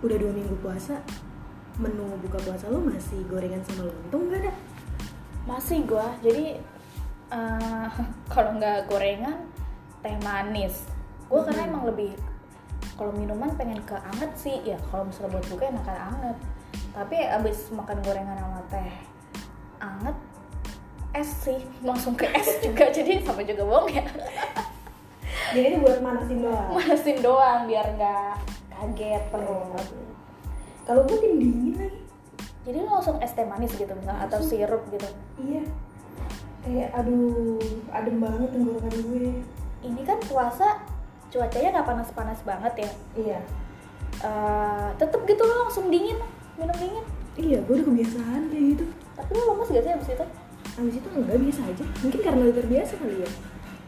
[0.00, 0.96] udah dua minggu puasa
[1.80, 4.52] menu buka puasa lo masih gorengan sama lontong gak ada?
[5.48, 6.60] Masih gua jadi
[7.32, 7.88] eh,
[8.32, 9.48] kalau nggak gorengan
[10.00, 10.84] teh manis.
[11.28, 11.70] Gua karena Hmm.
[11.72, 12.12] emang lebih
[12.96, 14.60] kalau minuman pengen ke anget sih.
[14.64, 16.36] Ya kalau misalnya buat buka enakan anget.
[16.92, 18.90] Tapi abis makan gorengan sama teh
[19.80, 20.16] anget
[21.16, 21.60] es sih.
[21.88, 24.04] Langsung ke es juga jadi sama juga bohong ya.
[25.50, 26.70] Jadi ini buat manasin doang?
[26.76, 28.34] Manasin doang biar nggak
[28.80, 29.84] kaget perut
[30.88, 32.00] kalau gue tim dingin lagi.
[32.66, 35.06] Jadi lo langsung es teh manis gitu misalnya atau sirup gitu?
[35.38, 35.62] Iya.
[36.66, 37.62] Kayak aduh
[37.94, 39.38] adem banget tenggorokan gue.
[39.86, 40.82] Ini kan puasa
[41.30, 42.90] cuacanya nggak panas-panas banget ya?
[43.14, 43.38] Iya.
[44.20, 46.18] Eh, tetep gitu lo langsung dingin
[46.58, 47.04] minum dingin.
[47.38, 48.84] Iya gue udah kebiasaan kayak gitu.
[49.14, 50.26] Tapi lo lemes gak sih abis itu?
[50.74, 51.84] Abis itu enggak biasa aja.
[52.02, 53.30] Mungkin karena udah terbiasa kali ya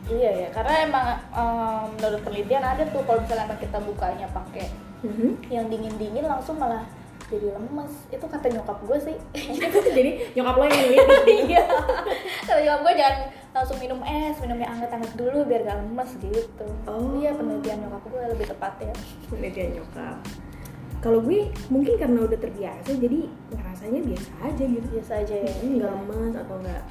[0.05, 4.67] iya ya karena emang em, menurut penelitian ada tuh kalau misalnya emang kita bukanya pakai
[5.03, 5.51] Mhm.
[5.51, 6.87] yang dingin dingin langsung malah
[7.27, 7.91] jadi lemes.
[8.07, 9.17] Itu kata nyokap gue sih.
[9.97, 11.65] Jadi nyokap lo yang neliti iya.
[12.45, 13.17] Kata nyokap gue jangan
[13.51, 16.67] langsung minum es minum yang anget-anget dulu biar gak lemes gitu.
[16.85, 17.17] Oh.
[17.17, 18.93] iya penelitian nyokap gue lebih tepat ya
[19.27, 20.17] penelitian nyokap.
[21.01, 24.87] Kalau gue mungkin karena udah terbiasa jadi ngerasanya biasa aja gitu.
[24.93, 25.51] Biasa aja ya.
[25.51, 26.83] Jadi nggak lemas atau nggak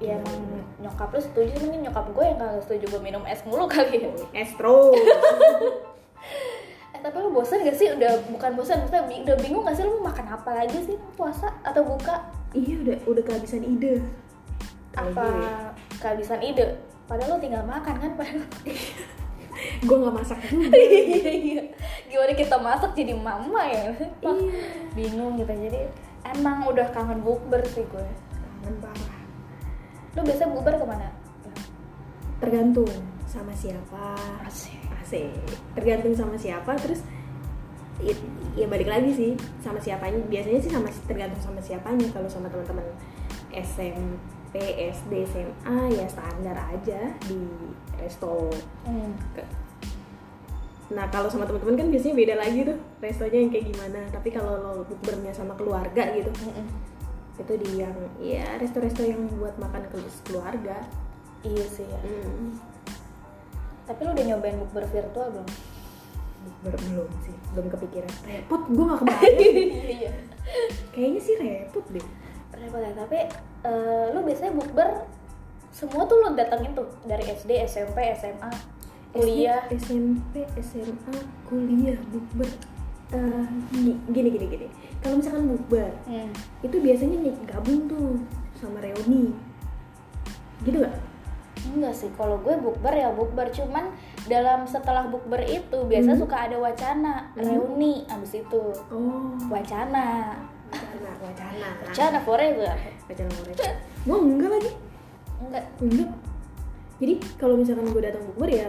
[0.00, 0.40] ya emang
[0.80, 4.10] nyokap lu setuju mungkin nyokap gue yang gak setuju gue minum es mulu kali ya
[4.42, 4.96] estro
[6.90, 7.88] Eh tapi lu bosan gak sih?
[7.96, 11.48] Udah bukan bosan, maksudnya udah bingung gak sih lu mau makan apa lagi sih puasa
[11.62, 12.28] atau buka?
[12.50, 14.02] iya udah udah kehabisan ide
[14.98, 15.46] apa gue,
[16.02, 16.74] kehabisan ide?
[17.06, 18.42] Padahal lu tinggal makan kan padahal.
[19.86, 20.72] gue nggak masak juga
[21.52, 21.62] Iya.
[22.10, 23.92] Gimana kita masak jadi mama ya?
[24.24, 24.60] Wah, Iya.
[24.98, 25.86] Bingung gitu jadi
[26.26, 28.06] emang udah kangen bukber sih gue.
[28.66, 29.19] kangen parah
[30.16, 31.08] Lu biasa bukber ke mana?
[32.40, 32.88] tergantung
[33.28, 34.80] sama siapa Asik.
[35.04, 35.28] asik
[35.76, 37.04] tergantung sama siapa terus
[38.00, 38.16] ya,
[38.56, 42.82] ya balik lagi sih sama siapanya biasanya sih sama tergantung sama siapanya kalau sama teman-teman
[43.52, 44.56] SMP
[44.88, 47.40] SD SMA ya standar aja di
[48.00, 48.48] resto
[48.88, 49.12] Hmm.
[50.90, 54.00] Nah kalau sama teman-teman kan biasanya beda lagi tuh restonya yang kayak gimana.
[54.10, 56.66] Tapi kalau lo bukbernya sama keluarga gitu, Mm-mm.
[57.40, 59.96] Itu di yang ya resto-resto yang buat makan ke
[60.28, 60.84] keluarga.
[61.40, 62.00] Iya sih ya.
[62.04, 62.60] Hmm.
[63.88, 65.48] Tapi lu udah nyobain bukber virtual belum?
[66.40, 68.12] Bukber belum sih, belum kepikiran.
[68.28, 70.16] Repot, gue gak kebayang.
[70.92, 72.06] Kayaknya sih repot deh.
[72.50, 73.18] repot ya tapi
[73.64, 74.88] eh, lu biasanya bukber
[75.72, 78.50] semua tuh lu datengin tuh dari SD SMP SMA
[79.10, 81.14] kuliah SD, SMP, SMA,
[81.50, 82.46] kuliah, bukber.
[83.74, 84.66] Gi- gini gini gini.
[85.00, 86.28] Kalau misalkan bukber, Hmm.
[86.60, 88.20] itu biasanya ny- gabung tuh
[88.54, 89.32] sama reuni.
[90.60, 90.96] Gitu gak?
[91.60, 93.92] enggak sih kalau gue bukber ya bukber cuman
[94.24, 96.20] dalam setelah bukber itu biasa Hmm.
[96.24, 97.44] suka ada wacana Hmm.
[97.44, 100.40] reuni abis itu Oh, wacana
[100.72, 101.68] wacana, wacana.
[101.84, 102.72] wacana forever
[103.04, 103.76] Wacana mereka.
[104.02, 104.72] Gue enggak lagi.
[105.36, 106.08] enggak Enggak.
[106.96, 108.66] Jadi kalau misalkan gue datang bukber ya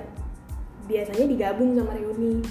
[0.84, 2.44] biasanya digabung sama reuni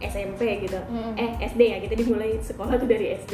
[0.00, 0.78] SMP gitu.
[0.90, 1.14] Mm.
[1.18, 3.32] Eh SD ya, kita dimulai sekolah tuh dari SD.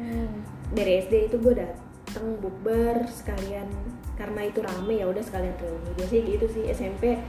[0.00, 0.32] hmm.
[0.72, 3.68] Dari SD itu gue datang bukber sekalian
[4.16, 5.90] karena itu rame ya udah sekalian reuni.
[5.96, 7.20] Biasanya gitu sih SMP.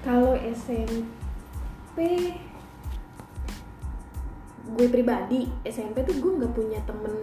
[0.00, 1.98] Kalau SMP
[4.70, 7.14] gue pribadi SMP tuh gue nggak punya temen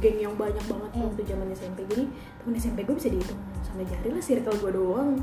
[0.00, 1.06] geng yang banyak banget Hmm.
[1.12, 2.04] waktu zaman SMP jadi
[2.40, 5.20] temen SMP gue bisa dihitung sama jari lah circle gue doang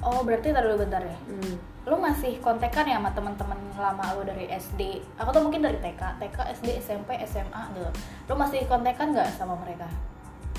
[0.00, 1.18] oh berarti taruh dulu bentar ya?
[1.26, 1.56] Hmm.
[1.80, 6.20] lu masih kontekan ya sama teman-teman lama lu dari SD aku tuh mungkin dari TK
[6.20, 7.90] TK SD SMP SMA gitu.
[8.28, 9.88] Lu masih kontekan nggak sama mereka?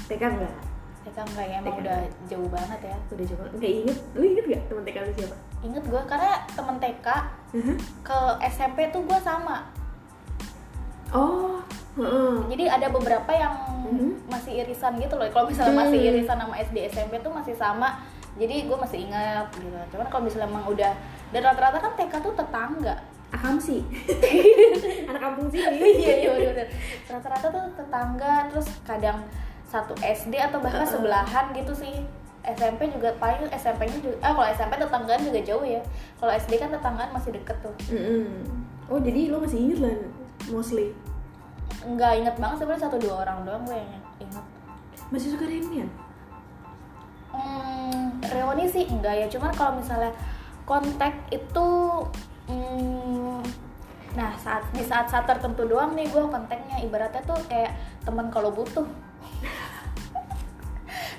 [0.10, 0.54] TK enggak
[1.02, 1.82] TK enggak ya emang TK.
[1.82, 2.96] udah jauh banget ya.
[3.14, 3.98] Udah coba nggak inget.
[4.12, 5.36] Lu inget gak temen TK lu siapa?
[5.62, 7.78] Inget gue karena temen TK Hah?
[8.02, 8.20] ke
[8.50, 9.58] SMP tuh gue sama.
[11.14, 11.62] Oh
[12.48, 13.54] jadi ada beberapa yang
[13.84, 14.32] Mhm.
[14.32, 15.28] masih irisan gitu loh.
[15.28, 16.10] Kalau misalnya masih Hmm.
[16.12, 18.00] irisan sama SD SMP tuh masih sama
[18.40, 19.78] jadi gue masih inget gitu.
[19.96, 20.92] Cuman kalau misalnya emang udah
[21.32, 22.96] dan rata-rata kan TK tuh tetangga.
[23.32, 23.80] Akamsi
[25.08, 26.68] anak kampung sini iya iya bener, bener.
[27.08, 29.24] rata-rata tuh tetangga terus kadang
[29.64, 30.94] satu SD atau bahkan Uh-uh.
[31.00, 32.04] sebelahan gitu sih.
[32.42, 35.82] SMP juga paling SMP-nya juga ah kalau SMP tetanggaan juga jauh ya.
[36.20, 37.76] Kalau SD kan tetanggaan masih deket tuh.
[37.88, 38.44] Mm-mm.
[38.92, 39.96] oh jadi lo masih inget lah
[40.52, 40.92] mostly?
[41.88, 44.46] Nggak inget banget sebenarnya satu dua orang doang gue yang inget
[45.12, 45.92] masih suka reunian
[47.32, 50.12] Hmm, reuni sih enggak ya, cuman kalau misalnya
[50.68, 51.68] kontak itu
[52.48, 53.40] hmm,
[54.12, 56.84] nah saat di saat saat tertentu doang nih gue kontaknya.
[56.84, 57.72] Ibaratnya tuh kayak
[58.04, 58.84] teman kalau butuh.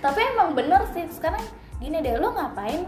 [0.04, 1.40] Tapi emang bener sih sekarang
[1.82, 2.86] gini deh lo ngapain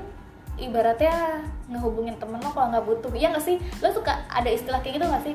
[0.54, 3.10] ibaratnya ngehubungin temen lo kalau nggak butuh?
[3.16, 3.56] Iya nggak sih?
[3.82, 5.34] Lo suka ada istilah kayak gitu nggak sih?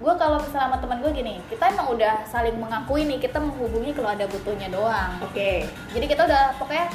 [0.00, 3.92] Gue kalau misalnya sama teman gue gini kita emang udah saling mengakui nih kita menghubungi
[3.92, 5.12] kalau ada butuhnya doang.
[5.24, 5.68] Oke.
[5.92, 6.88] jadi kita udah pokoknya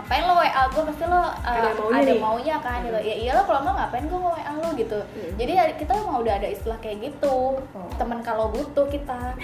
[0.00, 2.18] ngapain lo WA gue pasti lo uh, Ada maunya ada nih.
[2.18, 5.32] maunya kan gitu ya iyalah kalau nggak ngapain gue WA lo gitu Hmm.
[5.36, 7.90] jadi kita emang udah ada istilah kayak gitu Oh.
[7.94, 9.36] teman kalau butuh kita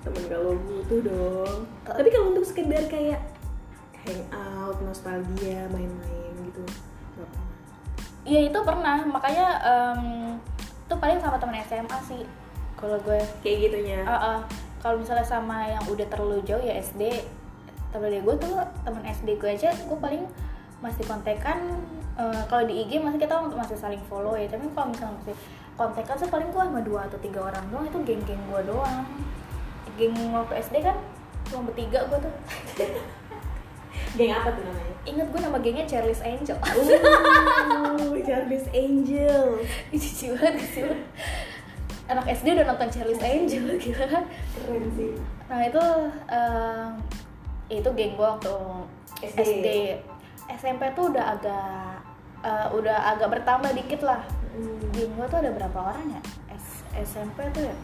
[0.00, 1.68] Temen kalau butuh dong.
[1.84, 3.20] Tapi kalau untuk sekedar kayak
[4.00, 6.64] hangout, nostalgia, main-main gitu.
[7.12, 7.48] nggak pernah.
[8.22, 10.02] Iya itu pernah makanya em,
[10.80, 12.24] itu paling sama teman SMA sih
[12.74, 14.00] kalau gue Kayak gitunya.
[14.02, 14.38] Ah, ah.
[14.78, 17.20] kalau misalnya sama yang udah terlalu jauh ya SD
[17.90, 18.54] temen gue tuh
[18.86, 20.24] temen SD gue aja gue paling
[20.80, 21.58] masih kontekan
[22.16, 25.36] eh, kalau di IG masih kita masih saling follow ya tapi kalau misalnya masih
[25.76, 29.04] kontekan sih paling gue sama dua atau tiga orang doang itu geng-geng gue doang
[29.98, 30.96] geng waktu SD kan
[31.50, 32.34] cuma bertiga gue tuh
[34.18, 34.96] Geng apa tuh namanya?
[35.06, 39.62] inget gue nama gengnya Charlie's Angel Oh, Jarvis Angel.
[39.94, 40.90] Cici banget kecil
[42.10, 45.14] anak SD udah nonton Charlie's Angel gila kan Keren sih.
[45.46, 45.84] Nah itu
[46.26, 46.86] eh,
[47.70, 48.52] itu geng gue waktu
[49.22, 49.38] SD.
[49.40, 49.66] SD.
[50.50, 52.02] SMP tuh udah agak
[52.42, 54.20] eh, udah agak bertambah dikit lah.
[54.50, 54.90] Hmm.
[54.90, 56.20] Geng gue tuh ada berapa orang ya?
[56.52, 57.74] S- SMP tuh ya.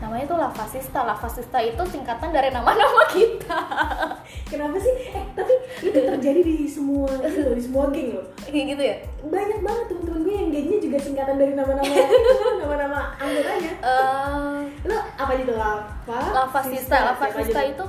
[0.00, 1.04] Namanya tuh Lavasista.
[1.04, 3.60] Lavasista itu singkatan dari nama-nama kita.
[4.50, 4.92] Kenapa sih?
[5.08, 5.52] Eh, tapi
[5.82, 8.24] itu terjadi di semua itu loh, di semua geng loh.
[8.44, 8.96] Kayak gitu ya.
[9.24, 11.84] Banyak banget temen-temen gue yang gengnya juga singkatan dari nama-nama
[12.64, 13.72] nama-nama anggotanya.
[13.80, 16.18] Eh, Lo apa gitu Lava?
[16.32, 16.96] Lavasista.
[17.12, 17.84] Lavasista itu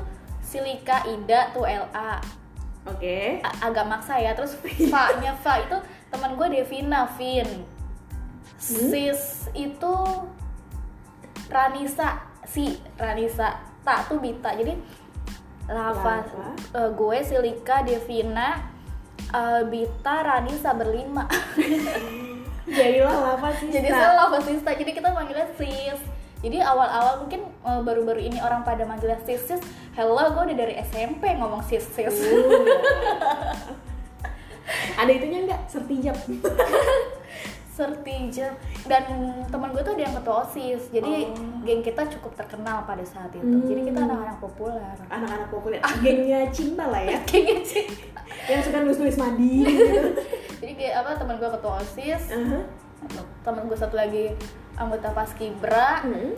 [0.52, 2.20] Silika Ida tuh LA.
[2.84, 3.40] Oke.
[3.40, 4.60] A- agak maksa ya terus
[4.92, 5.80] Fa-nya Fa itu
[6.12, 7.64] teman gue Devina Vin.
[8.60, 9.96] Sis itu
[11.48, 14.52] Ranisa si Ranisa tak tuh Bita.
[14.52, 14.76] Jadi
[15.72, 16.20] Lava,
[16.76, 18.60] eh, gue Silika Devina
[19.32, 21.32] eh, Bita Ranisa berlima.
[22.68, 23.72] Jadilah Lava sih.
[23.72, 24.72] jadi saya Lava Sista.
[24.76, 26.00] Jadi kita manggilnya sis
[26.42, 29.62] jadi awal-awal mungkin eh, baru-baru ini orang pada manggilnya sis sis
[29.92, 32.18] hello gue udah dari SMP ngomong sis sis
[34.94, 35.62] Ada itunya enggak?
[35.68, 36.16] Sertijab.
[37.76, 38.54] Sertijab
[38.84, 39.04] dan
[39.48, 41.62] teman gue tuh dia yang ketua osis jadi Oh.
[41.62, 43.64] geng kita cukup terkenal pada saat itu Hmm.
[43.64, 45.80] jadi kita anak-anak populer Anak-anak populer.
[46.00, 47.18] Gengnya cinta lah ya.
[47.28, 47.80] kayak gitu
[48.44, 49.98] yang suka nulis-nulis madi gitu.
[50.62, 52.60] jadi kayak apa teman gue ketua osis Aha.
[53.42, 54.36] teman gue satu lagi
[54.82, 56.34] anggota paskibra Hmm.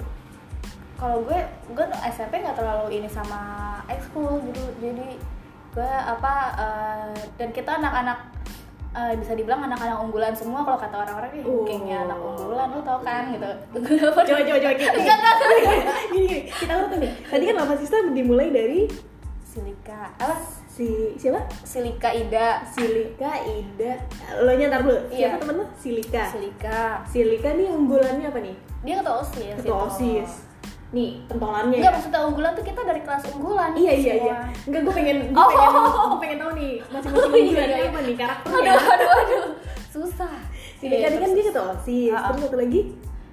[0.95, 3.41] kalau gue gue SMP nggak terlalu ini sama
[3.87, 5.15] ekskul gitu jadi
[5.73, 8.19] gue apa eh, dan kita anak-anak
[8.93, 11.65] eh, bisa dibilang anak-anak unggulan semua kalau kata orang-orang nih Oh.
[11.65, 14.93] gengnya anak unggulan lo tau kan gitu Coba coba coba gini.
[16.13, 16.37] Gini.
[16.47, 17.11] Kita urut nih.
[17.25, 18.85] Tadi kan Lava Sista dimulai dari
[19.43, 20.37] silika apa
[20.73, 21.37] si siapa?
[21.61, 23.93] silika ida Silika, Ida.
[24.39, 24.97] Lo nyantar dulu.
[25.07, 25.29] Iya.
[25.29, 25.65] Siapa temen lo?
[25.75, 26.23] Silika.
[26.27, 28.55] silika Silika nih unggulannya apa nih?
[28.81, 29.85] dia ketua osis Ketua gitu.
[29.85, 30.31] OSIS.
[30.91, 31.77] Nih, pentolannya.
[31.77, 34.35] Enggak maksudnya unggulan tuh kita dari kelas unggulan Iya iya iya.
[34.63, 35.47] Enggak gue pengen gue Oh.
[35.47, 35.69] pengen
[36.09, 37.87] gue pengen tahu nih masing-masing Oh, iya, unggulannya iya.
[37.87, 38.71] apa nih karakternya.
[38.73, 39.45] aduh aduh aduh
[39.87, 40.35] susah
[40.75, 42.11] Silika Iya, ini kan terus- dia ketua OSIS.
[42.11, 42.81] Terus satu lagi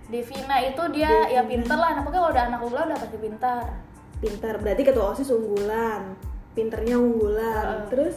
[0.07, 1.29] Devina itu dia Devina.
[1.31, 3.65] ya pinter lah nah, pokoknya kalau udah anak unggulan udah pasti pintar
[4.19, 4.55] pintar.
[4.57, 6.03] Berarti ketua OSIS unggulan.
[6.61, 7.65] Pinternya unggulan.
[7.65, 7.89] Ah.
[7.89, 8.17] Terus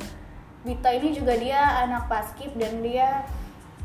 [0.62, 3.23] Bita ini juga dia anak paskib dan dia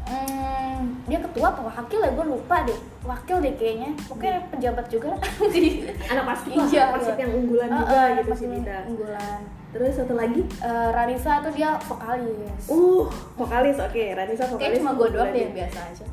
[0.07, 5.11] hmm, dia ketua atau wakil ya gue lupa deh wakil deh kayaknya pokoknya pejabat juga
[5.49, 7.23] di anak paskib lah, Iya, paskib iya.
[7.25, 8.79] yang unggulan Ah, juga ah, gitu sih Bita.
[8.87, 14.05] unggulan Terus satu lagi Eh, Ranisa tuh dia vokalis Uh, vokalis, oke.
[14.15, 14.63] Ranisa vokalis.
[14.65, 15.45] kayak cuma gue doang unggulan deh ya.
[15.45, 16.05] yang biasa aja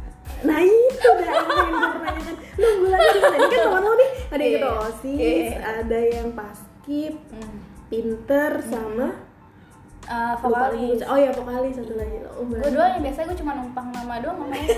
[0.44, 2.36] Nah itu dah yang gue pertanyakan.
[2.58, 2.98] Lu mana?
[2.98, 4.10] Ini kan teman lo nih.
[4.26, 4.58] Ada yang Iya.
[4.60, 5.60] ketua OSIS, Iya.
[5.80, 7.58] ada yang paskib, hmm.
[7.88, 9.24] Pinter sama
[10.06, 11.02] Eh, lupa vokalis.
[11.10, 12.22] Oh ya vokalis satu lagi.
[12.30, 14.70] Oh, gue doang yang biasa gue cuma numpang nama doang namanya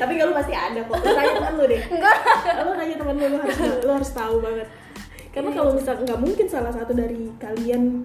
[0.00, 0.96] Tapi kalau pasti ada kok.
[1.00, 1.82] Lu tanya teman lu deh.
[1.88, 2.16] enggak
[2.60, 3.58] Lu tanya teman lu, lu harus
[3.88, 4.68] lu harus tahu banget.
[5.32, 8.04] Karena kalau misal nggak mungkin salah satu dari kalian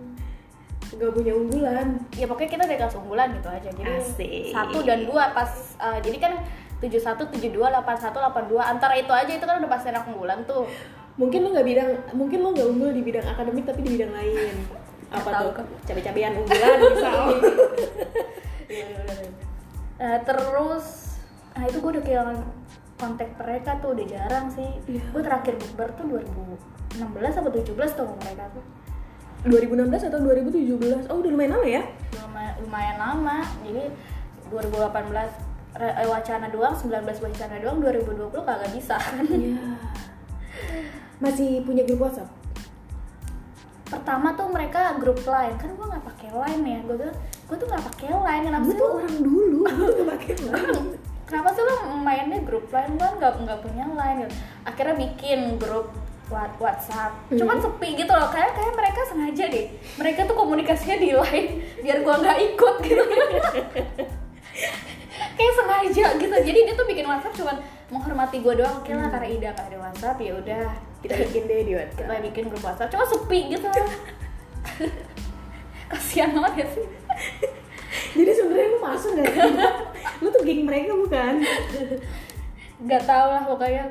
[0.89, 1.87] nggak punya unggulan.
[2.17, 4.49] ya pokoknya kita dari kelas unggulan gitu aja jadi Asik.
[4.49, 6.33] satu dan dua pas eh, jadi kan
[6.81, 10.65] 71, 72, 81, 82 antara itu aja itu kan udah pasti anak unggulan tuh
[11.19, 14.55] Mungkin lu nggak bidang, mungkin lu nggak unggul di bidang akademik tapi di bidang lain.
[15.19, 15.51] Apa tuh?
[15.51, 15.65] Kak.
[15.83, 17.23] Cabe-cabean unggulan misal.
[19.99, 20.85] Eh, terus
[21.51, 22.37] nah itu gue udah kehilangan
[22.95, 25.03] kontak mereka tuh udah jarang sih Iya.
[25.11, 27.03] gue terakhir bukber tuh 2016
[27.35, 28.63] atau 17 tuh mereka tuh
[29.43, 31.11] 2016 atau 2017?
[31.11, 31.83] Oh udah lumayan lama ya?
[32.15, 33.91] lumayan, lumayan lama jadi
[34.47, 35.35] 2018
[35.75, 39.59] re- eh, wacana doang 19 wacana doang 2020 kagak bisa Iya.
[41.19, 42.29] Masih punya grup WhatsApp?
[43.89, 45.57] pertama tuh mereka grup line.
[45.57, 46.79] Kan gue nggak pakai line ya.
[46.85, 47.09] Gue tuh
[47.49, 48.43] gue tuh nggak pakai line.
[48.45, 50.85] Kenapa Gue sih tuh orang dulu, gue tuh gak pakai line.
[51.25, 54.17] kenapa sih lo mainnya grup lain kan nggak nggak punya line.
[54.23, 54.33] Gitu.
[54.63, 55.89] akhirnya bikin grup
[56.29, 57.17] What- WhatsApp.
[57.33, 57.65] Cuman Hmm.
[57.65, 58.29] sepi gitu loh.
[58.29, 59.65] Kayak kayak mereka sengaja deh.
[59.97, 61.49] Mereka tuh komunikasinya di line.
[61.81, 63.03] Biar gua nggak ikut gitu.
[65.33, 66.35] Kayak sengaja gitu.
[66.45, 67.57] Jadi dia tuh bikin WhatsApp cuman
[67.89, 68.75] menghormati gua doang.
[68.77, 69.13] Oke lah Hmm.
[69.13, 70.67] karena Ida nggak ada WhatsApp ya udah
[70.99, 71.99] kita bikin deh di WhatsApp.
[72.03, 72.91] Kita bikin grup WhatsApp.
[72.91, 73.65] Cuma sepi gitu.
[75.91, 76.85] Kasihan banget ya sih.
[78.09, 79.51] Jadi sebenarnya lu masuk nggak sih?
[80.21, 81.33] lu tuh geng mereka bukan?
[82.83, 83.85] Nggak tahu lah pokoknya.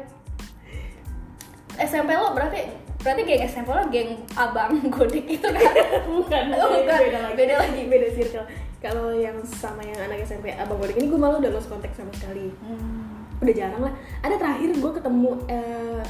[1.79, 2.67] SMP lo berarti
[2.99, 5.75] berarti geng SMP lo geng abang godek itu kan?
[6.07, 6.87] Bukan Oh, bukan.
[6.87, 7.35] beda lagi.
[7.35, 7.83] Beda lagi.
[7.87, 8.47] beda circle.
[8.79, 12.15] Kalau yang sama yang anak SMP abang Bodek ini gue malu udah lost kontak sama
[12.15, 12.55] sekali.
[12.63, 13.27] Hmm.
[13.39, 13.95] udah jarang lah.
[14.23, 16.03] Ada terakhir gue ketemu eh,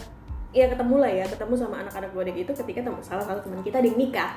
[0.48, 3.78] ya ketemu lah ya ketemu sama anak-anak Bodek itu ketika tem- salah satu teman kita
[3.78, 4.32] di nikah.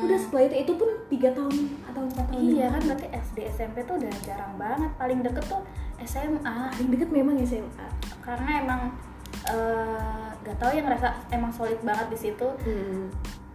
[0.00, 1.52] Udah setelah itu itu pun tiga tahun
[1.84, 4.90] atau empat tahun iya yang kan berarti SD SMP tuh udah jarang banget.
[4.96, 5.60] Paling deket tuh
[6.00, 6.40] SMA
[6.72, 7.86] paling deket memang SMA
[8.20, 8.80] karena emang
[9.44, 12.48] eh, nggak tahu yang ngerasa emang solid banget di situ.
[12.64, 13.12] Hmm.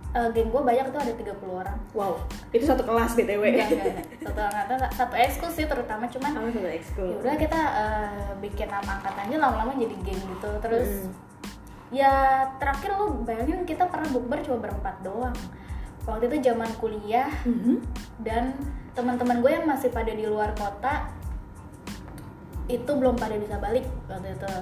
[0.08, 1.78] Eh, geng gue banyak tuh ada 30 orang.
[1.92, 4.06] Wow itu satu kelas btw Enggak, enggak, enggak.
[4.24, 7.10] satu angkatan satu ekskul sih terutama cuman sama satu ekskul.
[7.12, 10.50] ya udah kita eh, bikin nama angkatannya lama-lama jadi geng gitu.
[10.62, 11.27] Terus Mm.
[11.90, 12.12] Ya
[12.60, 15.36] terakhir lu bayangin kita pernah bukber cuma berempat doang
[16.04, 17.80] waktu itu zaman kuliah Mhm.
[18.22, 18.56] dan
[18.92, 21.08] teman-teman gue yang masih pada di luar kota
[22.68, 24.56] itu belum pada bisa balik waktu itu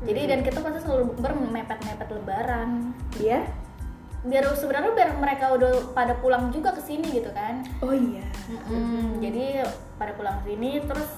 [0.00, 0.30] jadi Hmm.
[0.32, 3.40] dan kita pasti selalu bukber mepet-mepet lebaran Iya?
[4.20, 8.20] biar sebenarnya biar mereka udah pada pulang juga ke sini gitu kan oh iya
[8.52, 9.64] Mm-mm, jadi
[9.96, 11.08] pada pulang sini terus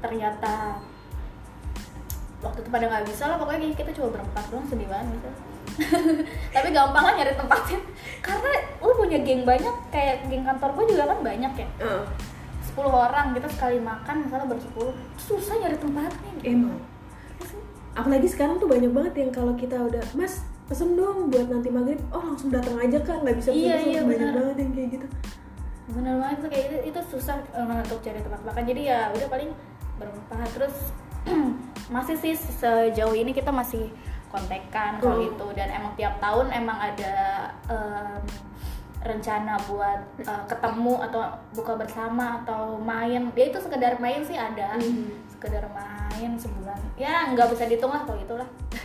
[0.00, 0.80] ternyata
[2.40, 5.30] waktu itu pada nggak bisa lah pokoknya kita cuma berempat doang sedih banget gitu.
[6.56, 7.78] Tapi gampang lah nyari tempatnya
[8.24, 11.68] karena lu punya geng banyak kayak geng kantor gue juga kan banyak ya.
[12.70, 14.94] 10 orang kita sekali makan misalnya bersepuluh.
[15.20, 16.78] Susah nyari tempatnya emang?
[17.92, 21.98] Apalagi sekarang tuh banyak banget yang kalau kita udah mas pesen dong buat nanti maghrib.
[22.14, 24.34] Oh langsung datang aja kan nggak bisa Iya, iya, banyak benar.
[24.38, 25.06] banget yang kayak gitu.
[25.90, 28.62] Bener banget kayak itu, itu susah eh, untuk cari tempat makan.
[28.64, 29.50] Jadi ya udah paling
[29.98, 30.94] berempat terus
[31.90, 33.90] masih sih sejauh ini kita masih
[34.26, 35.28] kontekan kalau Hmm.
[35.28, 37.14] itu dan emang tiap tahun emang ada
[37.66, 38.22] em,
[39.00, 43.32] rencana buat eh, ketemu atau buka bersama atau main.
[43.32, 44.76] Ya itu sekedar main sih ada.
[44.76, 45.10] Hmm.
[45.26, 46.76] sekedar main sebulan.
[46.94, 48.44] Ya nggak bisa dihitung lah kalau itulah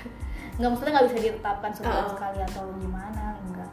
[0.58, 2.12] nggak maksudnya nggak bisa ditetapkan sebulan Oh.
[2.16, 3.70] sekali atau gimana enggak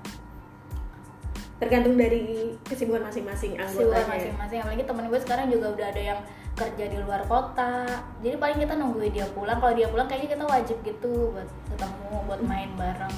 [1.56, 3.70] tergantung dari kesibukan masing-masing Sibukan
[4.02, 6.20] anggotanya masing-masing apalagi temen gue sekarang juga udah ada yang
[6.52, 7.84] kerja di luar kota.
[8.20, 9.58] Jadi paling kita nungguin dia pulang.
[9.58, 13.16] Kalau dia pulang kayaknya kita wajib gitu buat ketemu buat main bareng.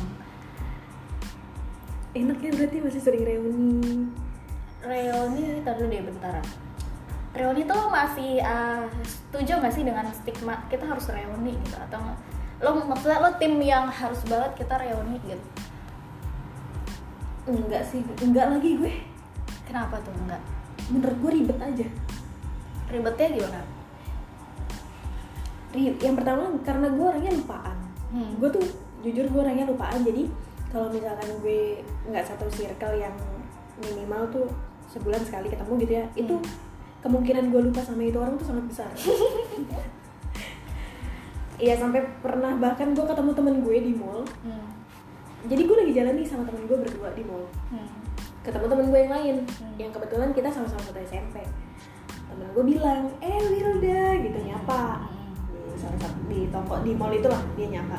[2.15, 4.07] Enaknya berarti masih sering reuni.
[4.85, 6.39] Reuni taruh deh bentar.
[7.35, 11.77] Reuni tuh masih ah, setuju gak sih dengan stigma kita harus reuni gitu?
[11.91, 11.99] Atau
[12.63, 15.47] lo maksudnya lo tim yang harus banget kita reuni gitu?
[17.51, 18.95] Enggak sih enggak lagi gue.
[19.67, 20.39] Kenapa tuh enggak?
[20.95, 21.89] Menurut gue ribet aja
[22.87, 23.61] ribetnya gimana
[25.71, 28.31] Ri- yang pertama karena gue orangnya lupaan Hmm.
[28.37, 28.63] gue tuh
[29.01, 30.31] jujur gue orangnya lupaan jadi
[30.69, 33.11] kalau misalkan gue nggak satu circle yang
[33.81, 34.47] minimal tuh
[34.87, 36.47] sebulan sekali ketemu gitu ya itu Hmm.
[37.03, 38.91] kemungkinan gue lupa sama itu orang tuh sangat besar
[41.57, 44.67] Iya sampai pernah bahkan gue ketemu temen gue di mall hmm.
[45.47, 47.91] jadi gue lagi jalan nih sama temen gue berdua di mall Hmm.
[48.43, 49.75] ketemu temen gue yang lain Hmm.
[49.77, 51.43] yang kebetulan kita sama-sama satu SMP
[52.35, 55.07] temen gue bilang eh Wilda gitu nyapa.
[55.71, 57.99] Di salah satu di toko di mall itulah dia nyapa.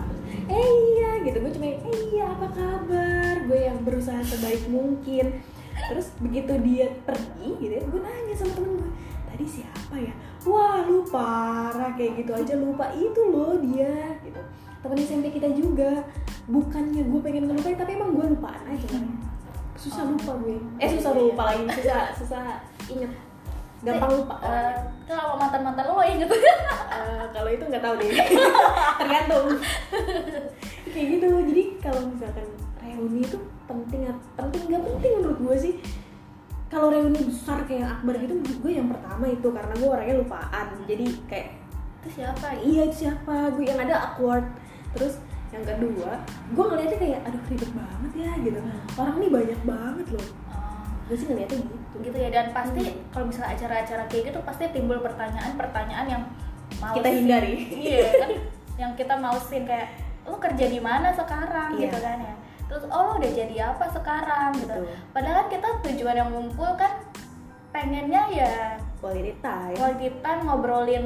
[0.51, 1.79] Eh iya gitu gue cuma eh
[2.11, 3.35] iya apa kabar?
[3.47, 5.39] Gue yang berusaha sebaik mungkin.
[5.87, 8.91] Terus begitu dia pergi gitu ya gue nanya sama temen gue
[9.31, 10.13] tadi siapa ya?
[10.43, 12.91] Wah lu parah kayak gitu aja lupa.
[12.91, 14.41] Itu loh dia gitu.
[14.83, 16.03] Temen SMP kita juga.
[16.45, 18.87] Bukannya gue pengen ngelupain tapi emang gue lupaan aja.
[18.91, 19.03] Kan
[19.75, 20.59] susah lupa gue.
[20.79, 22.43] Eh susah lupa lagi susah susah
[22.85, 23.11] inget
[23.85, 24.35] gampang lupa.
[24.41, 24.73] Eh,
[25.05, 26.29] kalau mantan mantan lo inget
[26.95, 28.09] Eh, kalau itu nggak tahu deh.
[28.99, 29.47] Tergantung.
[30.89, 31.27] Kayak gitu.
[31.53, 32.47] Jadi kalau misalkan
[32.81, 33.37] reuni itu
[33.69, 35.73] penting penting nggak penting menurut gue sih.
[36.65, 39.47] Kalau reuni besar kayak akbar gitu menurut gue yang pertama itu.
[39.53, 40.67] Karena gue orangnya lupaan.
[40.89, 41.47] Jadi kayak
[42.01, 42.47] itu siapa?
[42.57, 42.59] ya?
[42.65, 43.53] iya itu siapa?
[43.53, 44.49] Gue yang ada awkward.
[44.97, 45.21] Terus
[45.53, 46.19] yang kedua
[46.51, 48.59] gue ngeliatnya kayak aduh ribet banget ya gitu.
[48.97, 50.27] Orang ini banyak banget loh.
[50.51, 52.29] Oh, gue sih ngeliatnya gitu gitu ya.
[52.29, 52.99] Dan pasti Hmm.
[53.09, 56.23] kalau misalnya acara-acara kayak gitu pasti timbul pertanyaan-pertanyaan yang
[56.77, 57.55] mau kita hindari.
[57.69, 58.29] Iya kan?
[58.75, 59.89] Yang kita mausin kayak
[60.23, 61.75] lo kerja di mana sekarang?
[61.75, 61.87] Iya.
[61.87, 62.35] gitu kan ya.
[62.65, 64.49] Terus oh lo udah jadi apa sekarang?
[64.55, 64.73] gitu.
[64.73, 64.89] Betul.
[65.13, 66.91] padahal kita tujuan yang ngumpul kan
[67.69, 68.51] pengennya ya
[68.97, 69.75] quality time.
[69.75, 71.03] kalau kita ngobrolin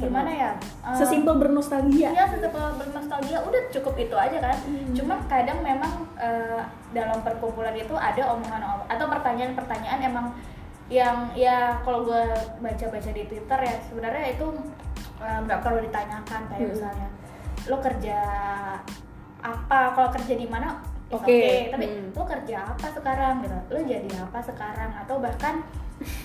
[0.00, 2.08] gimana ya eh, Sesimpel bernostalgia.
[2.10, 4.56] Iya, sesimpel bernostalgia udah cukup itu aja kan.
[4.56, 4.92] Hmm.
[4.96, 6.60] Cuma kadang memang eh,
[6.96, 10.26] dalam perkumpulan itu ada omongan atau pertanyaan-pertanyaan emang
[10.90, 12.24] yang ya kalau gue
[12.58, 14.46] baca-baca di Twitter ya sebenarnya itu
[15.22, 16.72] eh, nggak perlu ditanyakan kayak Hmm.
[16.74, 17.08] misalnya
[17.68, 18.18] lo kerja
[19.40, 20.80] apa kalau kerja di mana
[21.10, 21.74] Oke, okay.
[21.74, 22.14] tapi hmm.
[22.14, 25.66] lo kerja apa sekarang gitu lo jadi apa sekarang atau bahkan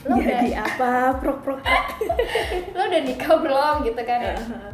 [0.03, 0.91] lo udah Jadi apa?
[1.15, 1.59] Prok prok.
[2.75, 4.71] lo udah nikah belum gitu kan ya Heeh.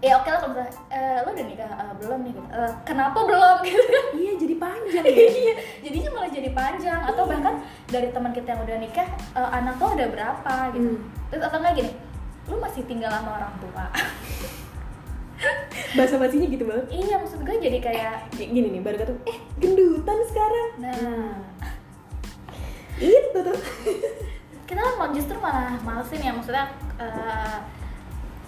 [0.00, 2.48] ya oke lah kalau misalnya eh, lo udah nikah Eh, belum nih gitu.
[2.52, 3.82] Eh, kenapa belum gitu
[4.14, 5.14] Iya, jadi panjang ya.
[5.16, 7.54] iya jadinya malah jadi panjang atau bahkan
[7.86, 11.02] dari teman kita yang udah nikah eh, anak lo udah berapa gitu Hmm.
[11.28, 11.92] terus atau enggak gini
[12.44, 13.84] lu masih tinggal sama orang tua
[15.94, 16.86] Bahasa basinya gitu banget.
[16.90, 20.68] iya maksud gue jadi kayak Gini nih, baru kata, eh gendutan sekarang.
[20.78, 21.30] nah
[22.96, 23.58] Itu tuh.
[24.64, 26.64] kita mau justru malah malesin ya maksudnya
[26.96, 27.58] eh,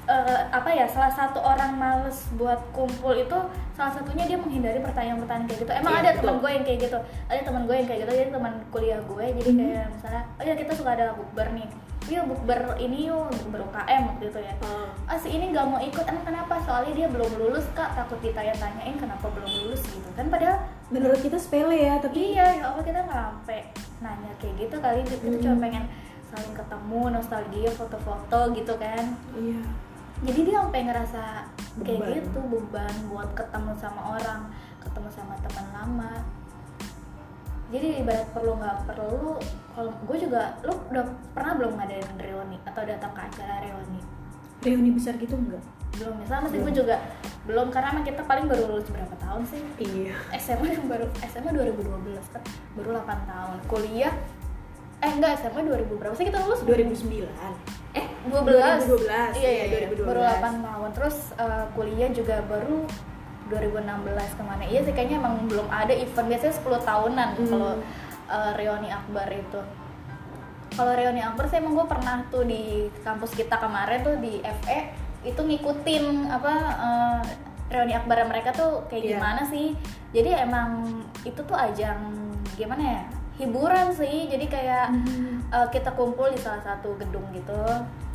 [0.07, 3.37] eh, apa ya salah satu orang males buat kumpul itu
[3.75, 6.99] salah satunya dia menghindari pertanyaan-pertanyaan kayak gitu emang Iya, ada teman gue yang kayak gitu
[7.29, 9.59] ada teman gue yang kayak gitu jadi teman kuliah gue jadi Mhm.
[9.61, 11.69] kayak misalnya oh ya kita suka ada bukber nih
[12.07, 14.87] iya bukber ini yuk bukber UKM waktu itu ya Oh.
[15.05, 18.95] ah si ini nggak mau ikut emang kenapa soalnya dia belum lulus kak takut ditanya-tanyain
[18.95, 23.03] kenapa belum lulus gitu kan padahal Menurut kita sepele ya, tapi iya ya Allah kita
[23.03, 23.59] nggak sampai
[23.99, 25.43] nanya kayak gitu kali kita Hmm.
[25.43, 25.85] cuma pengen
[26.25, 29.63] saling ketemu nostalgia foto-foto gitu kan iya.
[30.23, 31.23] jadi dia sampai ngerasa
[31.81, 32.15] kayak Beban.
[32.17, 34.41] gitu beban buat ketemu sama orang
[34.79, 36.13] ketemu sama teman lama
[37.67, 39.37] jadi ibarat perlu nggak perlu
[39.75, 41.05] kalau gue juga lu udah
[41.35, 44.01] pernah belum ngadain reuni atau datang ke acara reuni
[44.57, 45.63] Reuni besar gitu enggak?
[45.97, 47.01] belum ya sama sih gue juga
[47.49, 50.13] belum karena kita paling baru lulus berapa tahun sih Iya.
[50.37, 52.43] SMA yang baru SMA 2012 kan
[52.77, 54.13] baru 8 tahun kuliah
[55.01, 57.29] eh enggak SMA 2000 berapa sih kita lulus 2009.
[57.97, 59.41] Eh, 12 2012.
[59.41, 60.05] iya iya, iya 2012.
[60.05, 62.79] baru 8 tahun terus eh, kuliah juga baru
[63.49, 63.83] 2016
[64.33, 67.47] ke mana iya sih kayaknya emang belum ada event biasanya 10 tahunan Hmm.
[67.47, 67.73] kalau
[68.27, 69.61] eh, reuni akbar itu
[70.73, 72.63] kalau reuni akbar sih emang gue pernah tuh di
[73.01, 74.79] kampus kita kemarin tuh di FE
[75.25, 77.23] itu ngikutin apa eh,
[77.69, 79.11] reuni akbar mereka tuh kayak Iya.
[79.15, 79.75] gimana sih
[80.11, 80.87] jadi emang
[81.23, 81.99] itu tuh ajang
[82.55, 83.03] gimana ya
[83.37, 85.39] hiburan sih jadi kayak Hmm.
[85.49, 87.57] eh, kita kumpul di salah satu gedung gitu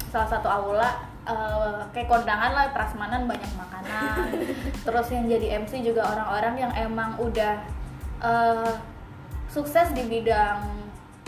[0.08, 4.26] salah satu aula eh, kayak kondangan lah prasmanan banyak makanan
[4.86, 7.62] terus yang jadi MC juga orang-orang yang emang udah
[8.20, 8.74] eh,
[9.48, 10.64] sukses di bidang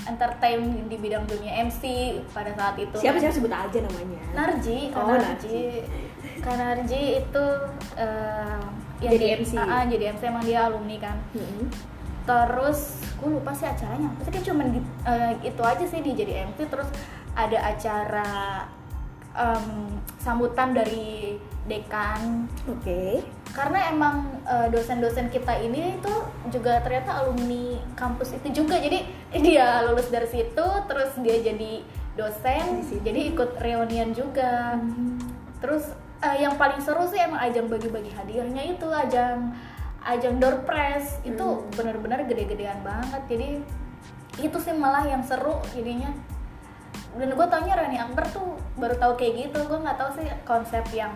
[0.03, 1.84] entertain di bidang dunia MC
[2.29, 4.19] pada saat itu Siapa siapa sebut aja namanya.
[4.34, 5.79] Narji, Oh, Narji.
[6.39, 7.45] Kak Narji itu
[8.99, 9.51] yang Jadi di- MC.
[9.56, 11.67] Ah, ah, jadi MC emang dia alumni kan Mm-mm.
[12.23, 12.79] terus
[13.13, 16.88] gue lupa sih acaranya kan cuma di, eh, itu aja sih dia jadi MC terus
[17.34, 18.32] ada acara
[19.34, 19.65] em,
[20.19, 22.46] sambutan dari dekan.
[22.67, 23.24] Oke.
[23.54, 26.13] karena emang eh, dosen-dosen kita ini itu
[26.50, 28.82] juga ternyata alumni kampus itu juga.
[28.82, 29.06] Jadi
[29.46, 31.86] dia lulus dari situ terus dia jadi
[32.17, 34.82] dosen jadi ikut reunian juga.
[35.62, 35.86] Terus
[36.26, 39.54] eh, yang paling seru sih emang ajang bagi-bagi hadiahnya itu ajang
[40.02, 41.22] ajang door press.
[41.22, 41.69] Itu Hmm.
[41.78, 43.22] benar-benar gede-gedean banget.
[43.30, 43.50] Jadi
[44.41, 46.10] itu sih malah yang seru jadinya
[47.13, 49.60] dan gue taunya Rani Akbar tuh baru tahu kayak gitu.
[49.65, 51.13] Gue nggak tahu sih konsep yang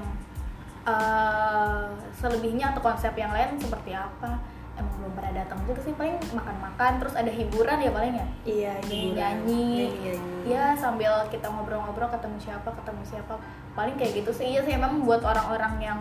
[0.86, 4.40] eh, selebihnya atau konsep yang lain seperti apa.
[4.78, 5.94] Emang belum pernah datang juga sih.
[5.98, 8.28] Paling makan-makan terus ada hiburan ya paling ya?
[8.46, 9.14] Iya, nyanyi.
[9.18, 10.46] Nyanyi-nyanyi.
[10.48, 13.34] ya sambil kita ngobrol-ngobrol ketemu siapa ketemu siapa.
[13.74, 14.54] Paling kayak gitu sih.
[14.54, 16.00] Iya sih emang buat orang-orang yang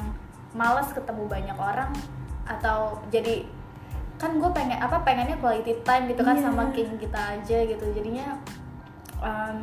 [0.53, 1.91] malas ketemu banyak orang
[2.47, 3.45] atau jadi
[4.17, 6.45] kan gue pengen apa pengennya quality time gitu kan Iya.
[6.49, 7.85] sama king kita aja gitu.
[7.93, 8.37] Jadinya
[9.27, 9.59] em,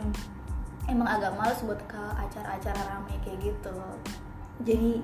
[0.86, 3.76] emang agak males buat ke acara-acara ramai kayak gitu
[4.62, 5.00] Jadi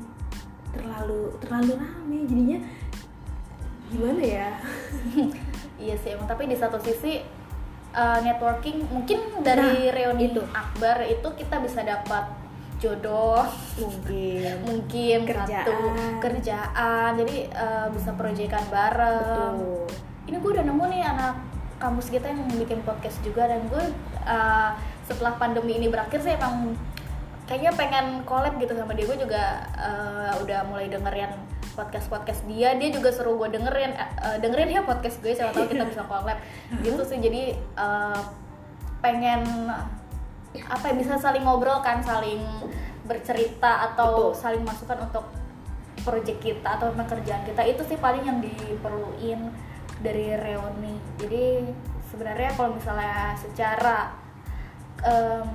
[0.69, 2.59] terlalu terlalu rame jadinya
[3.87, 4.49] gimana ya?
[5.81, 7.23] iya sih emang tapi di satu sisi
[7.89, 10.43] eh, networking mungkin dari Nah, reuni itu.
[10.45, 12.29] akbar itu kita bisa dapat
[12.77, 13.43] jodoh
[13.75, 14.55] Mungkin.
[14.67, 15.49] mungkin Kerjaan.
[15.65, 15.73] satu
[16.19, 19.89] kerjaan jadi eh, bisa proyekan bareng Betul.
[20.27, 21.35] ini gue udah nemu nih anak
[21.79, 23.83] kampus kita yang bikin podcast juga dan gue
[24.27, 24.69] eh,
[25.07, 26.75] setelah pandemi ini berakhir sih emang
[27.49, 29.09] kayaknya pengen collab gitu sama dia.
[29.09, 31.33] Gue juga eh, udah mulai dengerin
[31.73, 32.77] podcast podcast dia.
[32.77, 36.37] Dia juga suruh gue dengerin eh, dengerin ya podcast gue siapa tahu kita bisa collab.
[36.85, 38.21] Gitu sih jadi eh,
[39.01, 39.71] pengen
[40.49, 42.41] apa ya, bisa saling ngobrol kan saling
[43.09, 44.37] bercerita atau Betul.
[44.37, 45.25] saling masukan untuk
[46.05, 47.65] project kita atau pekerjaan kita.
[47.65, 49.49] Itu sih paling yang diperluin
[49.99, 50.95] dari reuni.
[51.19, 51.67] Jadi
[52.09, 54.15] sebenarnya kalau misalnya secara
[55.03, 55.49] em,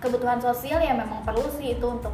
[0.00, 2.12] kebutuhan sosial ya memang perlu sih itu untuk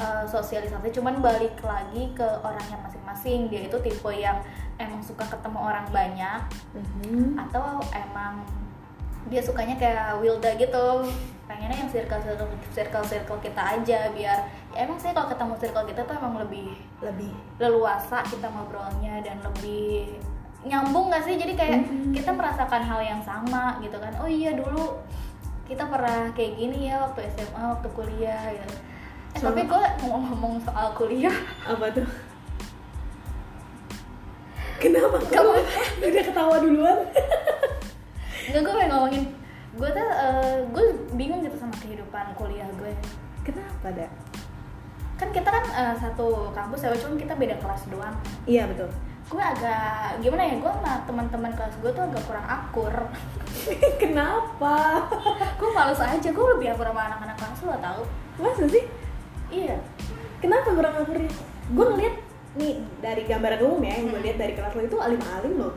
[0.00, 0.88] uh, sosialisasi.
[0.92, 3.52] Cuman balik lagi ke orangnya masing-masing.
[3.52, 4.40] Dia itu tipe yang
[4.80, 6.40] emang suka ketemu orang banyak
[6.76, 7.36] Mhm.
[7.48, 8.44] atau emang
[9.28, 11.08] dia sukanya kayak Wilda gitu.
[11.46, 14.38] Pengennya yang circle circle circle circle kita aja biar
[14.74, 17.32] ya emang sih kalau ketemu circle kita tuh emang lebih lebih.
[17.56, 20.20] leluasa kita ngobrolnya dan lebih
[20.66, 21.38] nyambung gak sih?
[21.38, 22.10] Jadi kayak Mhm.
[22.12, 24.12] kita merasakan hal yang sama gitu kan.
[24.18, 24.98] Oh iya dulu
[25.66, 28.74] kita pernah kayak gini ya waktu SMA waktu kuliah gitu.
[29.36, 31.34] Eh, tapi gue ngomong-ngomong soal kuliah.
[31.66, 32.06] Apa tuh?
[34.76, 35.16] Kenapa?
[35.32, 35.66] Kamu-
[36.04, 36.98] udah ketawa duluan.
[38.46, 39.24] Enggak, gue pengen ngomongin.
[39.76, 40.84] Gue tuh, eh, gue
[41.16, 42.92] bingung gitu sama kehidupan kuliah gue
[43.44, 44.12] kenapa dak?
[45.16, 48.16] Kan kita kan eh, satu kampus ya, cuma kita beda kelas doang.
[48.44, 48.88] Iya betul
[49.26, 52.94] Gue agak, gimana ya, gue sama teman-teman kelas gue tuh agak kurang akur.
[54.02, 55.02] Kenapa?
[55.58, 58.02] Gue males aja, gue lebih akur sama anak-anak kelas lo tau.
[58.38, 58.86] Masa sih?
[59.50, 59.82] Iya.
[60.38, 61.30] Kenapa kurang akurnya?
[61.74, 62.16] Gue ngeliat
[62.54, 65.74] nih dari gambaran umum ya yang gue lihat dari kelas lo itu alim-alim loh.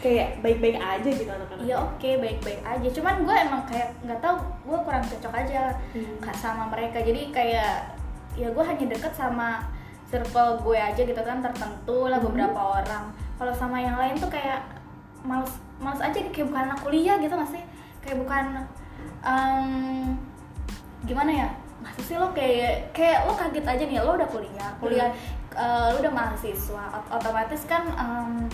[0.00, 1.60] Kayak baik-baik aja gitu anak-anak.
[1.60, 2.88] Iya oke, baik-baik aja.
[2.88, 6.32] Cuman gue emang kayak, nggak tahu gue kurang cocok aja Hmm.
[6.32, 7.04] Sama mereka.
[7.04, 7.92] Jadi kayak,
[8.32, 9.75] ya gue hanya deket sama
[10.06, 12.26] circle gue aja gitu kan tertentu lah Hmm.
[12.30, 13.04] beberapa orang.
[13.36, 14.62] Kalau sama yang lain tuh kayak
[15.20, 17.62] males males aja kayak bukan anak kuliah gitu gak sih?
[17.98, 18.44] Kayak bukan
[19.20, 20.14] em,
[21.02, 21.48] gimana ya?
[21.76, 25.10] Masa sih lo kayak kayak lo kaget aja nih lo udah kuliah kuliah
[25.52, 28.48] eh, lo udah mahasiswa ot- otomatis kan em,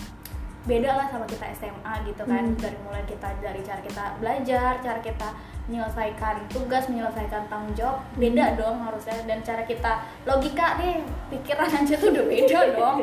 [0.63, 2.43] beda lah sama kita SMA gitu kan.
[2.43, 2.59] Hmm.
[2.59, 5.29] dari mulai kita dari cara kita belajar cara kita
[5.63, 9.15] menyelesaikan tugas menyelesaikan tanggung jawab beda dong harusnya.
[9.27, 12.97] Dan cara kita logika nih pikiran aja tuh udah beda dong.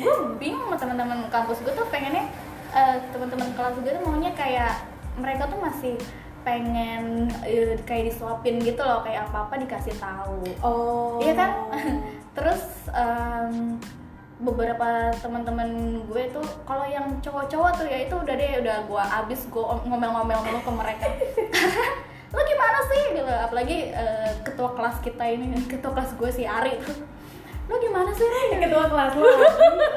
[0.00, 2.28] Gue bingung sama teman-teman kampus gue tuh pengennya
[2.76, 4.84] eh, teman-teman kelas gue tuh maunya kayak
[5.18, 5.96] mereka tuh masih
[6.46, 10.44] pengen eh, kayak disuapin gitu loh kayak apa apa dikasih tahu.
[10.64, 11.20] Oh.
[11.20, 11.50] Iya kan?
[12.36, 12.62] Terus
[12.94, 13.76] em,
[14.38, 15.68] beberapa teman-teman
[16.06, 20.38] gue tuh kalau yang cowok-cowok tuh ya itu udah deh udah gue abis gue ngomel-ngomel
[20.40, 21.06] mulu ke mereka.
[22.34, 23.02] Lo gimana sih?
[23.12, 26.98] Gitu apalagi eh, ketua kelas kita ini ketua kelas gue si Ari tuh.
[27.66, 28.64] Lo gimana sih Ray?
[28.64, 29.28] ketua kelas lo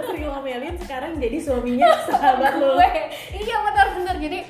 [0.04, 2.76] sering ngomelin sekarang jadi suaminya sahabat lo
[3.32, 4.44] iya benar-benar jadi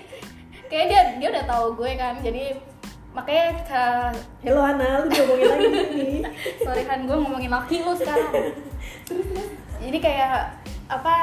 [0.65, 2.57] kayak dia dia udah tahu gue kan jadi
[3.13, 6.17] makanya ke- Halo Ana, lu ngomongin lagi sini.
[6.65, 8.33] sorry kan gue ngomongin laki lu sekarang
[9.81, 10.35] jadi kayak
[10.87, 11.13] apa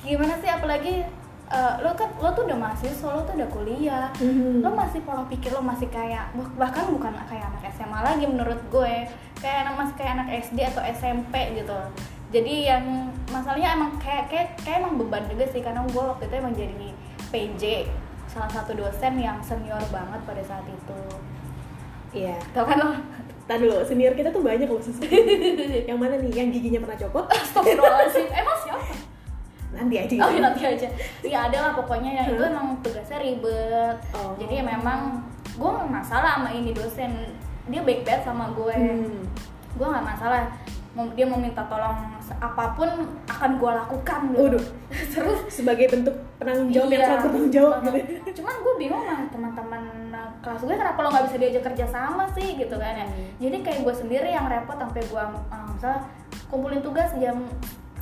[0.00, 0.48] gimana sih?
[0.48, 1.04] Apalagi
[1.48, 4.08] eh, lo kan lo tuh udah mahasiswa lo tuh udah kuliah.
[4.18, 4.60] Mhm.
[4.60, 8.60] lo masih pola pikir lo masih kayak bah- bahkan bukan kayak anak SMA lagi menurut
[8.68, 8.94] gue.
[9.38, 11.78] Kayak anak masih kayak anak SD atau SMP gitu.
[12.28, 12.84] Jadi yang
[13.28, 15.60] masalahnya emang kayak kayak kayak emang beban juga sih.
[15.60, 16.88] Karena gue waktu itu emang jadi
[17.28, 17.62] PJ
[18.28, 21.00] salah satu dosen yang senior banget pada saat itu
[22.10, 22.36] Iya.
[22.52, 22.88] tau kan lo
[23.48, 24.76] Tadi dulu, senior kita tuh banyak loh.
[25.88, 26.36] Yang mana nih?
[26.36, 27.24] Yang giginya pernah copot?
[27.32, 28.84] Astagfirullahaladzim, emang siapa?
[29.72, 30.14] Nanti aja.
[30.20, 30.88] Oh iya, nanti aja.
[31.24, 33.96] Iya ada lah pokoknya yang itu emang tugasnya ribet.
[34.12, 34.36] Oh.
[34.36, 35.24] Jadi ya memang
[35.56, 37.32] gue nggak masalah sama ini dosen.
[37.72, 38.74] Dia baik banget sama gue.
[38.76, 39.24] Hmm.
[39.80, 40.52] Gue nggak masalah.
[41.16, 41.96] Dia mau minta tolong
[42.28, 42.88] apa pun
[43.32, 44.20] akan gue lakukan.
[44.28, 44.40] Gitu.
[44.44, 44.64] Waduh.
[44.92, 48.04] Terus Sebagai bentuk penanggung jawab yang Iya, sangat bertanggung jawab banget.
[48.04, 48.44] gitu.
[48.44, 49.82] Cuman gue bingung sama teman-teman
[50.44, 53.06] kelas gue kenapa lo nggak bisa diajak kerja sama sih gitu kan ya.
[53.06, 53.28] Hmm.
[53.40, 56.00] Jadi kayak gue sendiri yang repot sampai gue uh, misalnya
[56.48, 57.44] kumpulin tugas jam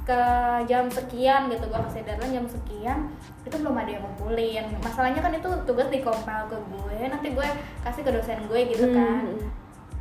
[0.06, 0.22] ke
[0.70, 2.98] jam sekian gitu gue kasih deadline jam sekian
[3.42, 7.48] itu belum ada yang ngumpulin masalahnya kan itu tugas di kompil ke gue nanti gue
[7.82, 9.50] kasih ke dosen gue gitu kan Hmm.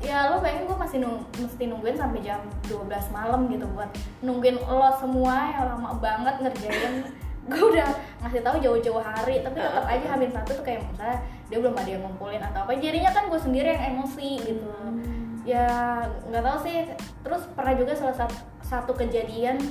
[0.04, 2.38] ya lo bayangin gue masih nung mesti nungguin sampai jam
[2.70, 2.86] 12
[3.16, 3.90] malam gitu buat
[4.22, 7.10] nungguin lo semua yang lama banget ngerjain
[7.46, 7.90] gue udah
[8.26, 11.90] ngasih tahu jauh-jauh hari tapi tetap aja hamil satu tuh kayak misalnya dia belum ada
[11.90, 12.74] yang ngumpulin atau apa.
[12.82, 14.74] Jadinya kan gue sendiri yang emosi gitu.
[15.46, 15.70] Ya
[16.26, 16.90] nggak tahu sih.
[17.22, 19.62] Terus pernah juga salah satu, satu kejadian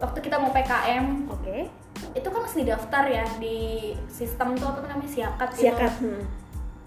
[0.00, 1.68] waktu kita mau PKM Oke.
[2.16, 5.68] itu kan mesti daftar ya di sistem tuh apa namanya siakat gitu.
[5.68, 5.92] Siakat.
[6.00, 6.24] Hmm.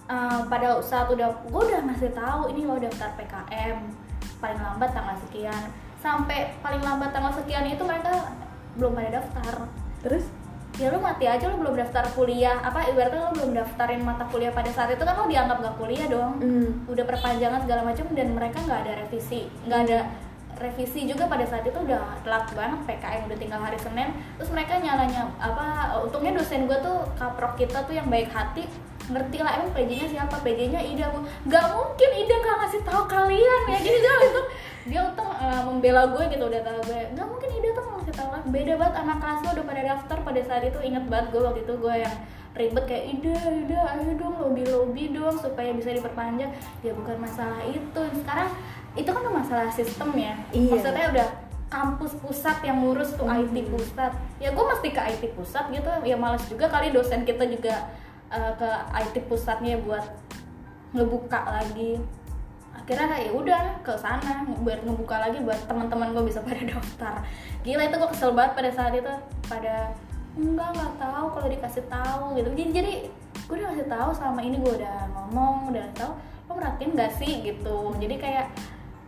[0.03, 3.77] Eh, pada saat udah gue udah ngasih tahu ini lo daftar PKM
[4.41, 5.63] paling lambat tanggal sekian.
[6.01, 8.33] Sampai paling lambat tanggal sekian itu mereka
[8.75, 9.69] belum pada daftar
[10.03, 10.25] Terus?
[10.73, 12.57] ya lu mati aja lu belum daftar kuliah.
[12.65, 16.07] Apa ibaratnya lu belum daftarin mata kuliah pada saat itu kan lo dianggap gak kuliah
[16.09, 16.41] dong.
[16.41, 16.69] Hmm.
[16.89, 19.45] udah perpanjangan segala macam dan mereka nggak ada revisi.
[19.69, 19.99] Nggak ada
[20.53, 24.09] revisi juga pada saat itu udah telat banget PKM udah tinggal hari Senin.
[24.37, 28.65] Terus mereka nyalanya apa untungnya dosen gue tuh kaprok kita tuh yang baik hati
[29.11, 30.35] ngerti lah emang PJ-nya siapa?
[30.39, 31.11] PJ-nya Ida.
[31.11, 33.77] Bu nggak mungkin Ida nggak ngasih tahu kalian ya.
[33.83, 34.41] Jadi dia itu
[34.83, 37.01] dia untung eh, membela gue gitu udah tahu gue.
[37.11, 40.17] Nggak mungkin Ida tuh nggak ngasih tahu beda banget anak kelas lo udah pada daftar
[40.23, 40.79] pada saat itu.
[40.83, 42.15] Inget banget gue waktu itu gue yang
[42.53, 43.33] ribet kayak ide
[43.65, 46.51] ide ayo dong lobby lobby dong supaya bisa diperpanjang.
[46.85, 48.01] Ya bukan masalah itu.
[48.23, 48.49] Sekarang
[48.93, 50.33] itu kan masalah sistem ya.
[50.53, 50.69] Iya.
[50.77, 51.29] maksudnya udah
[51.73, 54.13] kampus pusat yang ngurus tuh IT pusat.
[54.37, 55.89] Ya gue mesti ke IT pusat gitu.
[56.05, 57.89] Ya males juga kali dosen kita juga
[58.33, 60.03] eh, ke IT pusatnya buat
[60.93, 62.01] ngebuka lagi.
[62.73, 67.21] Akhirnya ya udah ke sana buat ngebuka lagi buat teman-teman gue bisa pada daftar.
[67.61, 69.13] Gila itu gue kesel banget pada saat itu
[69.45, 69.93] pada
[70.33, 72.49] enggak nggak tahu kalau dikasih tahu gitu.
[72.57, 72.93] Jadi jadi
[73.45, 76.11] gue udah kasih tahu selama ini gue udah ngomong udah tahu
[76.49, 77.45] lo merhatiin gak sih?
[77.45, 77.77] Gitu.
[78.01, 78.47] Jadi kayak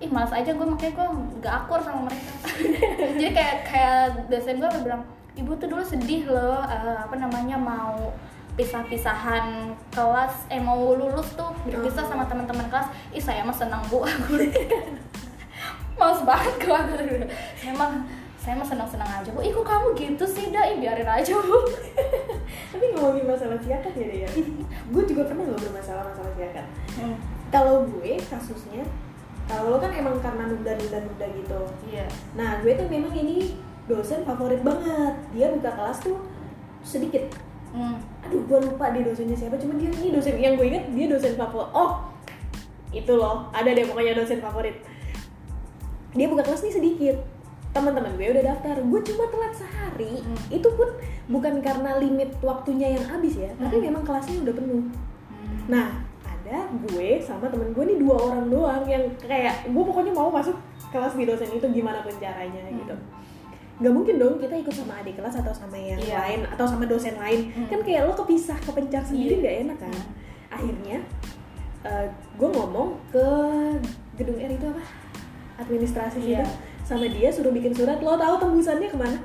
[0.04, 1.08] ih malas aja gue makanya gue
[1.40, 2.32] nggak akur sama mereka.
[3.20, 5.04] Jadi kayak kayak dosen gue bilang
[5.36, 8.12] ibu tuh dulu sedih loh eh, apa namanya mau
[8.56, 12.88] pisah-pisahan kelas eh mau lulus tuh berpisah sama teman-teman kelas.
[13.12, 14.39] Ih saya mah senang bu aku
[16.00, 16.80] males banget gue
[17.63, 18.04] memang
[18.39, 19.44] saya mah senang-senang aja bu.
[19.44, 21.58] Ih kok kamu gitu sih dah ih biarin aja bu.
[22.72, 24.30] Tapi ngomongin masalah siakat ya ya?
[24.94, 26.65] Gue juga pernah loh bermasalah masalah siakat
[26.96, 27.20] Hmm,
[27.52, 28.88] kalau gue kasusnya
[29.52, 31.60] kalau lo kan emang karena nunda-nunda-nunda gitu.
[31.91, 32.08] Iya.
[32.39, 35.13] Nah gue tuh memang ini dosen favorit banget.
[35.36, 36.24] Dia buka kelas tuh
[36.86, 37.34] sedikit
[37.76, 41.06] Hmm, aduh gue lupa dia dosennya siapa cuma dia ini dosen yang gue inget dia
[41.06, 42.08] dosen favorit oh
[42.90, 44.80] itu loh ada deh pokoknya dosen favorit
[46.12, 47.18] dia buka kelas nih sedikit
[47.70, 50.40] teman-teman gue udah daftar gue cuma telat sehari Hmm.
[50.50, 50.88] itu pun
[51.28, 53.92] bukan karena limit waktunya yang habis ya tapi Hmm.
[53.92, 55.68] memang kelasnya udah penuh hmm.
[55.68, 60.32] nah ada gue sama temen gue nih dua orang doang yang kayak gue pokoknya mau
[60.32, 60.56] masuk
[60.88, 62.80] kelas di dosen itu gimana pun caranya Hmm.
[62.80, 62.96] gitu
[63.76, 66.16] nggak mungkin dong kita ikut sama adik kelas atau sama yang Iya.
[66.18, 67.68] lain atau sama dosen lain Hmm.
[67.68, 69.42] kan kayak lo kepisah kepencar sendiri Iya.
[69.42, 70.14] nggak enak kan Hmm.
[70.50, 70.98] akhirnya
[71.84, 73.28] eh, gue ngomong ke
[74.16, 74.84] gedung R itu apa
[75.58, 76.40] administrasi Iya.
[76.40, 76.52] gitu
[76.84, 79.20] sama dia suruh bikin surat lo tahu tembusannya ke mana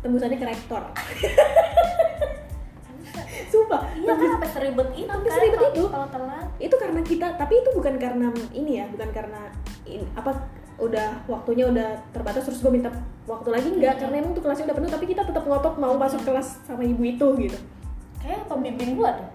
[0.00, 0.82] tembusannya ke rektor
[3.44, 5.84] sumpah Iya kan sampai seribet itu Sampai kan seribet kalau- itu.
[5.86, 9.40] kalau telat itu karena kita tapi itu bukan karena ini ya bukan karena
[9.84, 10.30] in- apa
[10.76, 12.88] udah waktunya udah terbatas terus gue minta
[13.22, 14.02] waktu lagi enggak Hmm.
[14.02, 17.02] karena emang tuh kelasnya udah penuh tapi kita tetap ngotot mau masuk kelas sama ibu
[17.02, 17.58] itu gitu.
[18.18, 19.28] Kayak pembimbing gua tuh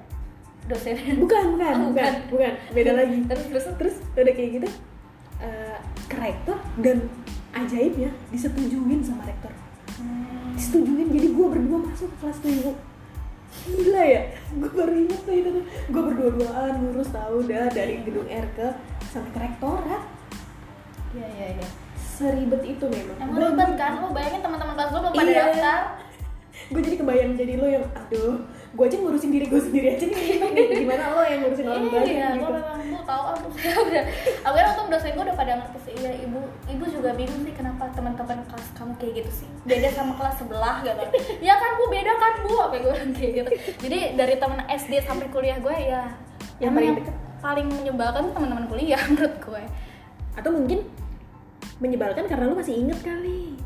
[0.67, 2.13] dosennya bukan bukan Oh, bukan bukan.
[2.27, 3.17] bukan beda lagi.
[3.31, 3.65] Terus terus?
[3.79, 4.67] Terus udah kayak gitu
[5.39, 6.97] eh, ke rektor dan
[7.55, 9.51] ajaibnya disetujuin sama rektor.
[10.57, 12.71] Disetujuin jadi gue berdua masuk ke kelas tuh ibu.
[13.67, 14.21] Gila ya
[14.51, 15.49] gue baru inget tuh itu
[15.87, 18.67] gue berdua-duaan ngurus tahu dah dari gedung R ke
[19.07, 20.03] sampai ke rektorat
[21.13, 21.67] iya iya iya.
[21.95, 23.17] Seribet itu memang.
[23.19, 23.91] Emang ribet kan?
[23.97, 25.43] Lo bayangin teman-teman kelas lo belum pada Iya.
[25.47, 25.81] daftar.
[26.67, 30.25] Gue jadi kebayang jadi lo yang aduh gue aja ngurusin diri gue sendiri aja nih.
[30.81, 32.43] Gimana lo yang ngurusin orang banyak iya gitu.
[32.43, 33.45] gue memang bu tahu aku
[33.87, 34.03] udah
[34.43, 35.93] akhirnya untung dosen gue udah pada ngerti sih.
[35.95, 39.49] Iya ibu ibu juga bingung sih kenapa teman-teman kelas kamu kayak gitu sih.
[39.63, 41.03] Beda sama kelas sebelah gitu.
[41.39, 41.83] Ya kan bu?
[41.87, 42.53] Beda kan bu?
[42.59, 43.49] Apa gue bilang kayak gitu.
[43.85, 46.03] Jadi dari teman SD sampai kuliah gue ya
[46.57, 46.99] Yang paling yang
[47.37, 49.63] paling menyebalkan tuh teman-teman kuliah menurut gue
[50.37, 50.85] atau mungkin
[51.81, 53.57] menyebalkan karena lo masih inget kali.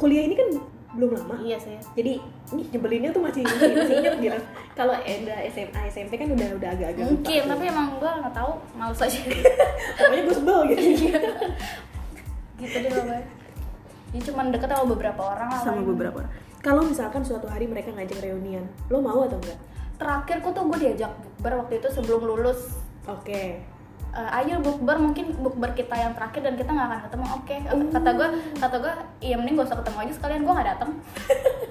[0.00, 0.48] Kuliah ini kan
[0.96, 1.38] belum lama.
[1.38, 2.18] Iya sih jadi
[2.50, 4.40] ini nyebelinnya tuh masih masih, inget gitu.
[4.78, 7.50] Kalau ada SMA SMP kan udah udah agak-agak lupa mungkin tuh.
[7.54, 8.52] tapi emang gue nggak tahu.
[8.74, 9.20] Males aja.
[10.00, 10.82] Pokoknya gue sebel gitu.
[10.82, 11.20] Iya.
[12.60, 13.20] gitu deh gue
[14.10, 16.32] jadi cuma deket sama beberapa orang lah sama beberapa orang.
[16.60, 19.56] Kalau misalkan suatu hari mereka ngajak reunian lo mau atau enggak?
[19.96, 22.74] Terakhir kok tuh gue diajak bukber waktu itu sebelum lulus.
[23.08, 23.62] Oke
[24.10, 27.24] Eh, ayo bukber mungkin bukber kita yang terakhir dan kita nggak akan ketemu.
[27.30, 27.78] Oke Oh.
[27.90, 30.90] kata gue kata gue iya mending gak usah ketemu aja sekalian gue nggak datang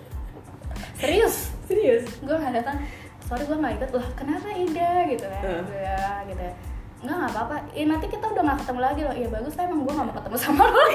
[1.00, 1.36] serius?
[1.68, 2.04] Serius?
[2.20, 2.80] Gue nggak datang
[3.22, 3.90] sorry gue nggak ikut.
[3.94, 4.92] Lah kenapa Ida?
[5.06, 5.42] Gitu kan.
[5.70, 6.54] Ya gitu ya.
[7.00, 7.56] Nggak nggak apa-apa.
[7.72, 9.16] Eh, nanti kita udah nggak ketemu lagi loh.
[9.16, 10.84] Iya bagus lah emang gue nggak mau ketemu sama lo